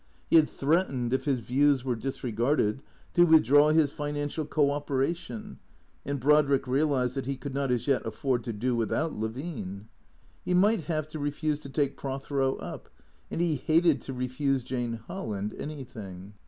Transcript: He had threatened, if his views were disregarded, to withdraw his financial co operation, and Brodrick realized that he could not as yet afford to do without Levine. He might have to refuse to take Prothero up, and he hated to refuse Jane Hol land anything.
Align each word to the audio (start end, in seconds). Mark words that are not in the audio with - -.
He 0.31 0.35
had 0.37 0.49
threatened, 0.49 1.13
if 1.13 1.25
his 1.25 1.41
views 1.41 1.85
were 1.85 1.95
disregarded, 1.95 2.81
to 3.13 3.23
withdraw 3.23 3.69
his 3.69 3.91
financial 3.91 4.47
co 4.47 4.71
operation, 4.71 5.59
and 6.03 6.19
Brodrick 6.19 6.65
realized 6.65 7.13
that 7.13 7.27
he 7.27 7.35
could 7.37 7.53
not 7.53 7.69
as 7.69 7.85
yet 7.85 8.03
afford 8.03 8.43
to 8.45 8.51
do 8.51 8.75
without 8.75 9.13
Levine. 9.13 9.89
He 10.43 10.55
might 10.55 10.85
have 10.85 11.07
to 11.09 11.19
refuse 11.19 11.59
to 11.59 11.69
take 11.69 11.97
Prothero 11.97 12.55
up, 12.55 12.89
and 13.29 13.41
he 13.41 13.57
hated 13.57 14.01
to 14.01 14.11
refuse 14.13 14.63
Jane 14.63 14.93
Hol 14.93 15.27
land 15.27 15.53
anything. 15.59 16.33